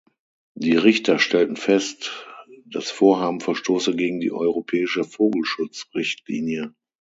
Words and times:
Die 0.55 0.75
Richter 0.77 1.19
stellten 1.19 1.55
fest, 1.57 2.25
das 2.65 2.89
Vorhaben 2.89 3.39
verstoße 3.39 3.95
gegen 3.95 4.19
die 4.19 4.31
europäische 4.31 5.03
Vogelschutzrichtlinie. 5.03 6.73